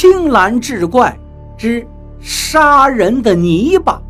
[0.00, 1.14] 青蓝志怪
[1.58, 1.86] 之
[2.22, 4.02] 杀人的泥巴。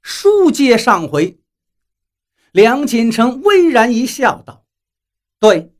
[0.00, 1.40] 书接上回，
[2.52, 4.64] 梁锦成巍然一笑，道
[5.40, 5.72] ：“对，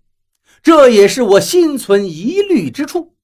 [0.65, 3.15] 这也是我心存疑虑之处。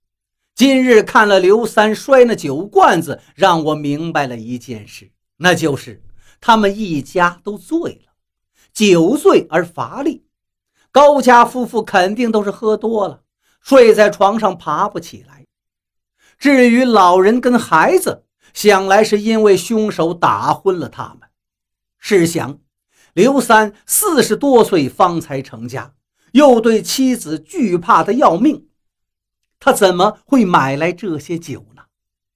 [0.54, 6.00] 今日看了刘三摔那酒罐子，让我明白了一件事，那就是
[6.40, 8.12] 他们一家都醉了，
[8.72, 10.24] 酒醉而乏力。
[10.92, 13.22] 高家夫妇肯定都是喝多了，
[13.60, 15.44] 睡在床上爬不起来。
[16.38, 21.28] 至于老人跟孩子，想来是因为凶手打昏了他们。
[21.98, 22.58] 试想，
[23.12, 25.94] 刘三四十多岁方才成家，
[26.32, 28.68] 又对妻子惧怕的要命，
[29.58, 31.82] 他怎么会买来这些酒呢？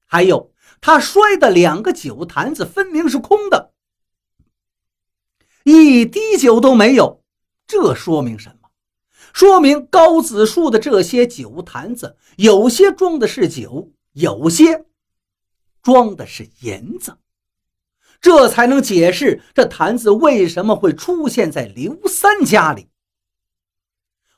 [0.07, 3.73] 还有，他摔的两个酒坛子分明是空的，
[5.65, 7.23] 一滴酒都没有。
[7.67, 8.71] 这说明什么？
[9.33, 14.87] 说明高子树的这些酒坛子，有些装的是酒，有些……
[15.83, 17.17] 装的是银子，
[18.21, 22.89] 这才能解释这坛子为什么会出现在刘三家里。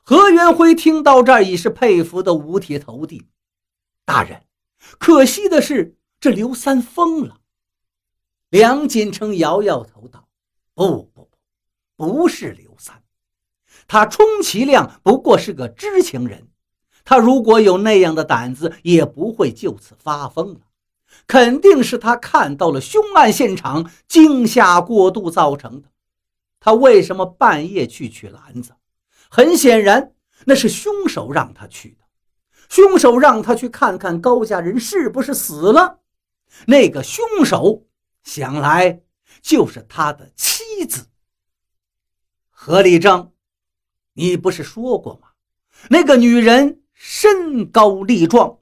[0.03, 3.27] 何元辉听到这儿已是佩服的五体投地。
[4.05, 4.43] 大人，
[4.99, 7.41] 可惜的是这刘三疯了。
[8.49, 10.29] 梁锦成摇摇头道
[10.75, 11.11] ：“不
[11.95, 13.01] 不，是刘三，
[13.87, 16.47] 他充其量不过是个知情人。
[17.05, 20.61] 他如果有那样的胆子，也不会就此发疯了。”
[21.27, 25.89] 肯定是他看到了凶案现场，惊吓过度造成的。
[26.59, 28.73] 他为什么半夜去取篮子？
[29.29, 30.13] 很显然，
[30.45, 31.97] 那是凶手让他去的。
[32.67, 35.99] 凶手让他去看看高家人是不是死了。
[36.65, 37.85] 那个凶手，
[38.23, 39.01] 想来
[39.41, 41.05] 就是他的妻子
[42.65, 43.33] 何立正。
[44.13, 45.31] 你不是说过吗？
[45.89, 48.59] 那个女人身高力壮。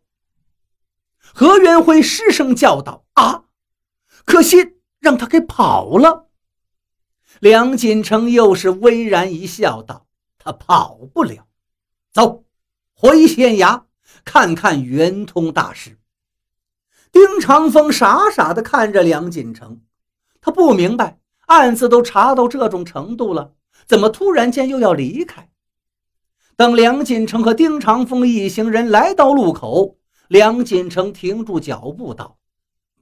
[1.20, 3.44] 何元辉失声叫道：“啊！
[4.26, 6.32] 可惜让他给跑了。”
[7.42, 10.08] 梁锦成又是巍然一笑，道
[10.40, 11.46] ：“他跑不了。
[12.12, 12.44] 走，
[12.96, 13.84] 回县衙
[14.26, 16.00] 看看圆通大师。”
[17.14, 19.80] 丁长风傻傻的看着梁锦成，
[20.42, 23.54] 他不明白，案子都查到这种程度了，
[23.92, 25.50] 怎么突然间又要离开？
[26.56, 29.98] 等梁锦成和丁长风一行人来到路口。
[30.30, 32.38] 梁锦成停住脚步，道：“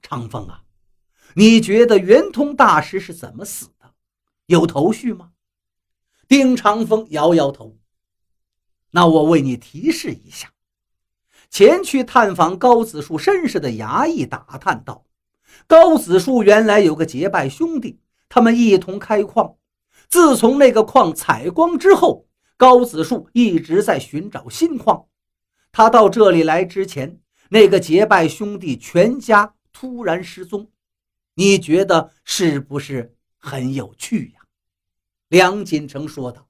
[0.02, 0.64] 长风啊，
[1.36, 3.92] 你觉得圆通大师是怎么死的？
[4.46, 5.30] 有头绪吗？”
[6.26, 7.78] 丁长风摇摇头。
[8.90, 10.50] 那我为你提示一下：
[11.48, 15.06] 前去探访高子树身世的衙役打探到，
[15.68, 19.54] 高子树原来有个结拜兄弟，他们一同开矿。
[20.10, 22.26] 自从那个矿采光之后，
[22.56, 25.06] 高子树一直在寻找新矿。
[25.70, 30.68] 他到这里来之前，那个结拜兄弟全家突然失踪，
[31.34, 34.40] 你觉得是不是很有趣呀？
[35.28, 36.48] 梁锦成说道。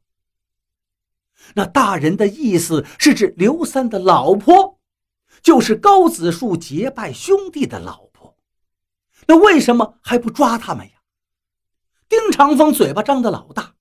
[1.55, 4.81] 那大人的意思是指刘三的老婆，
[5.43, 8.37] 就是高子树结拜兄弟的老婆。
[9.27, 11.00] 那为什么还不抓他们呀？
[12.11, 13.73] 丁长风嘴巴张得老大。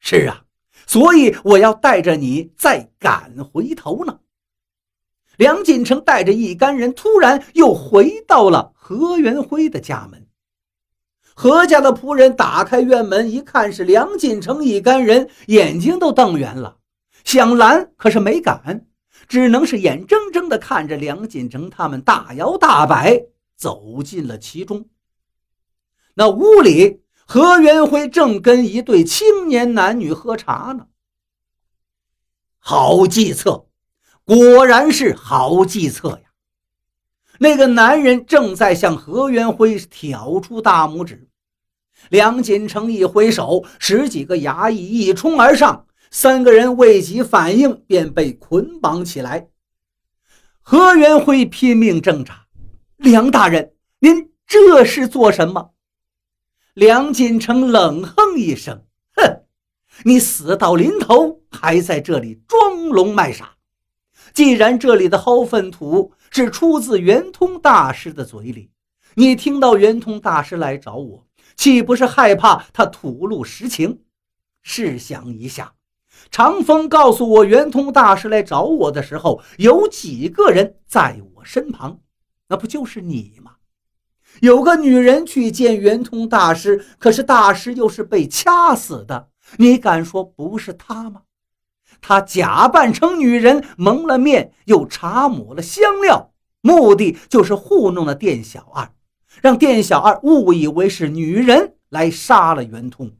[0.00, 0.46] 是啊。
[0.86, 4.20] 所以我要带着你再赶回头呢。
[5.36, 10.26] 梁锦成带着一干人突然又回到了何元辉的家门。
[11.34, 16.78] 何家的仆人打开院门一看，是梁锦成一干人，眼睛都瞪圆了，
[17.22, 18.86] 想拦可是没敢，
[19.28, 23.26] 只能是眼睁睁地看着梁锦成他们大摇大摆
[23.56, 24.88] 走进了其中。
[26.18, 27.00] 那屋里。
[27.30, 30.86] 何元辉正跟一对青年男女喝茶呢。
[32.58, 33.66] 好计策，
[34.24, 36.30] 果然是好计策呀！
[37.38, 41.28] 那个男人正在向何元辉挑出大拇指。
[42.08, 49.50] 梁锦成一挥手，十几个衙役一冲而上，三个人未及反应便被捆绑起来。
[50.62, 52.46] 何元辉拼命挣扎
[52.96, 55.72] ：“梁大人，您这是做什么？”
[56.78, 58.84] 梁锦成冷哼一声
[59.16, 59.42] ：“哼，
[60.04, 63.56] 你死到临头还在这里装聋卖傻。
[64.32, 68.70] 既然这里的蒿粪土是出自圆通大师的嘴里，
[69.16, 71.26] 你听到圆通大师来找我，
[71.56, 73.98] 岂不是害怕他吐露实情？
[74.62, 75.74] 试想一下，
[76.30, 81.98] 长风告诉我圆通大师来找我的时候，有几个人在我身旁？
[82.46, 83.56] 那不就是你吗？
[84.40, 89.28] 有个女人去见圆通大师，可是大师又是被掐死的。
[89.56, 91.22] 你敢说不是他吗？
[92.00, 98.92] 他假扮成女人，蒙了面，又查抹了香料，目的就是糊弄了店小二，
[99.42, 103.12] 让店小二误以为是女人来杀了圆通。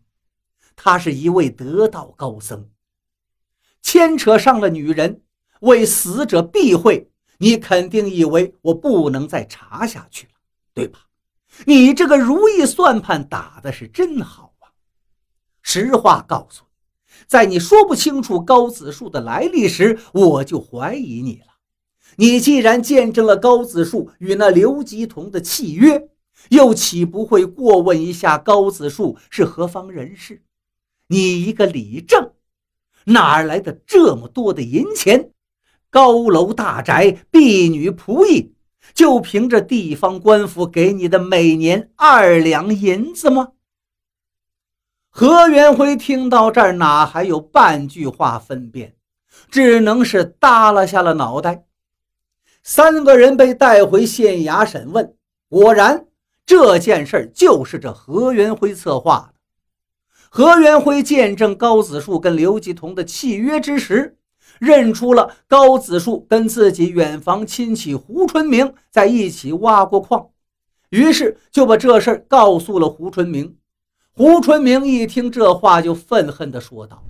[0.77, 2.69] 他是一位得道高僧，
[3.83, 5.23] 牵扯上了女人，
[5.63, 10.33] 为死者避讳，你肯定以为我不能再查下去了，
[10.79, 11.01] 对吧？
[11.67, 14.71] 你这个如意算盘打的是真好啊！
[15.61, 21.47] 实话告诉你，在你说不清楚高子树的来历时，我就怀疑你了。
[22.15, 26.09] 你既然见证了高子树与那刘吉同的契约，
[26.51, 30.43] 又岂不会过问一下高子树是何方人士？
[31.09, 32.35] 你一个李正，
[33.07, 35.33] 哪来的这么多的银钱？
[35.91, 38.55] 高楼大宅，婢女仆役。
[38.95, 43.49] 就凭着地方官府给你的每年二两银子吗？
[45.11, 48.95] 何元辉听到这儿，哪还有半句话分辨，
[49.51, 51.65] 只能是耷拉下了脑袋。
[52.63, 55.15] 三个人被带回县衙审问，
[55.49, 56.07] 果然
[56.45, 59.41] 这件事就是这何元辉策划的。
[60.29, 64.18] 何元辉见证高子树跟刘继同的契约之时。
[64.59, 70.31] 认出了高子树跟自己远房亲戚胡春明在一起挖过矿，
[70.91, 73.57] 于是就把这事儿告诉了胡春明。
[74.13, 77.05] 胡春明一听这话，就愤恨地说道：“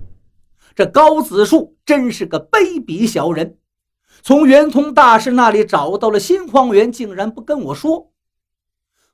[0.75, 3.57] 这高子树真是个卑鄙小人，
[4.21, 8.11] 从圆通大师那里找到了新矿源，竟然不跟我说。”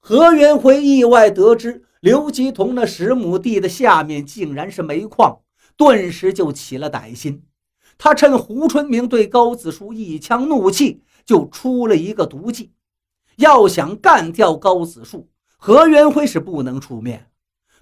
[0.02, 5.40] 何元辉意外得知刘吉同那十亩地的下面竟然是煤矿，
[5.76, 7.44] 顿时就起了歹心。
[7.98, 12.72] 他趁胡春明对高子树一腔怒气，就出了一个毒计。
[13.38, 17.30] 要想干掉高子树，何元辉是不能出面，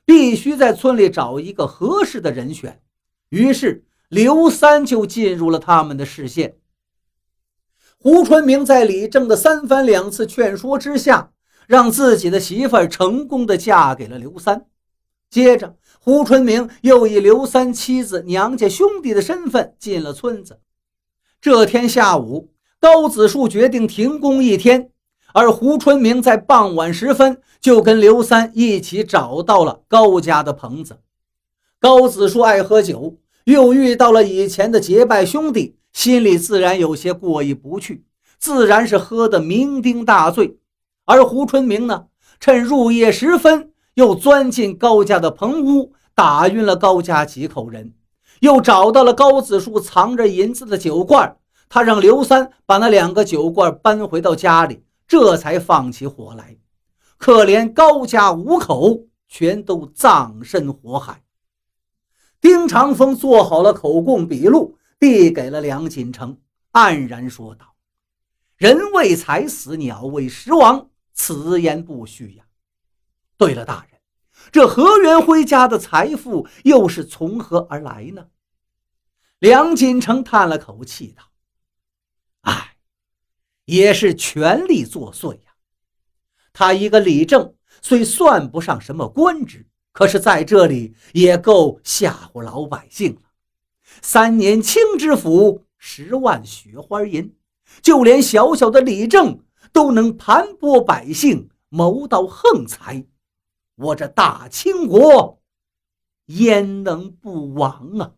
[0.06, 2.82] 必须在村里找一个合适的人选。
[3.30, 6.58] 于是刘三就进入了他们的视线。
[7.98, 11.32] 胡春明在李正的三番两次劝说之下，
[11.68, 14.66] 让自己的媳妇儿成功的嫁给了刘三。
[15.30, 15.76] 接着。
[16.06, 20.60] 胡春明又以刘三妻子娘家兄弟的身份进了村子。
[21.40, 24.90] 这天下午，高子树决定停工一天，
[25.34, 30.98] 而胡春明在傍晚时分就跟刘三一起找到了高家的棚子。
[31.80, 33.16] 高子树爱喝酒，
[33.46, 38.04] 又遇到了以前的结拜兄弟，心里自然有些过意不去，
[38.38, 40.58] 自然是喝得酩酊大醉。
[41.06, 42.08] 而胡春明呢，
[42.42, 43.70] 趁入夜时分。
[43.96, 47.94] 又钻进高家的棚屋，打晕了高家几口人，
[48.40, 51.38] 又找到了高子树藏着银子的酒罐。
[51.70, 56.56] 他让刘三把那两个酒罐搬回到家里，这才放起火来。
[57.18, 61.24] 可怜高家五口全都葬身火海。
[62.40, 66.38] 丁长风做好了口供笔录，递给了梁锦成，
[66.74, 67.66] 黯然说道
[68.58, 72.44] ：“人为财死，鸟为食亡，此言不虚呀。”
[73.38, 74.00] 对了，大人，
[74.52, 78.28] 这何元辉家的财富又是从何而来呢？
[79.40, 81.24] 梁锦成叹了口气道
[82.44, 82.78] ：“哎，
[83.66, 85.56] 也是权力作祟呀。
[86.54, 93.22] 他一个李正，虽算不上什么官职，可是在这里也够吓唬老百姓了。
[94.02, 97.36] 三年清知府，十万雪花银，
[97.82, 103.06] 就连小小的李正都能盘剥百姓，谋到横财。”
[103.76, 105.42] 我这大清国，
[106.26, 108.14] 焉能不亡啊！